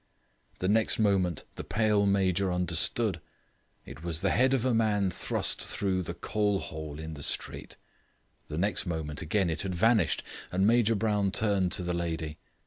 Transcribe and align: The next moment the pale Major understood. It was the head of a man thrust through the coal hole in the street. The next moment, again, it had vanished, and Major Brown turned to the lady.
The 0.57 0.67
next 0.67 0.97
moment 0.97 1.43
the 1.53 1.63
pale 1.63 2.07
Major 2.07 2.51
understood. 2.51 3.21
It 3.85 4.03
was 4.03 4.21
the 4.21 4.31
head 4.31 4.55
of 4.55 4.65
a 4.65 4.73
man 4.73 5.11
thrust 5.11 5.61
through 5.61 6.01
the 6.01 6.15
coal 6.15 6.57
hole 6.57 6.97
in 6.97 7.13
the 7.13 7.21
street. 7.21 7.77
The 8.47 8.57
next 8.57 8.87
moment, 8.87 9.21
again, 9.21 9.47
it 9.51 9.61
had 9.61 9.75
vanished, 9.75 10.23
and 10.51 10.65
Major 10.65 10.95
Brown 10.95 11.29
turned 11.29 11.71
to 11.73 11.83
the 11.83 11.93
lady. 11.93 12.39